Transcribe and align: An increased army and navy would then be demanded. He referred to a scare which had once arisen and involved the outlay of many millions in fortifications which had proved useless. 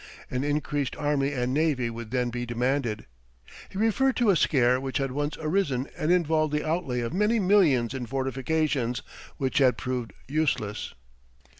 An 0.31 0.43
increased 0.43 0.95
army 0.95 1.31
and 1.31 1.53
navy 1.53 1.91
would 1.91 2.09
then 2.09 2.31
be 2.31 2.43
demanded. 2.43 3.05
He 3.69 3.77
referred 3.77 4.15
to 4.15 4.31
a 4.31 4.35
scare 4.35 4.81
which 4.81 4.97
had 4.97 5.11
once 5.11 5.37
arisen 5.39 5.87
and 5.95 6.11
involved 6.11 6.51
the 6.53 6.67
outlay 6.67 7.01
of 7.01 7.13
many 7.13 7.37
millions 7.39 7.93
in 7.93 8.07
fortifications 8.07 9.03
which 9.37 9.59
had 9.59 9.77
proved 9.77 10.13
useless. 10.27 10.95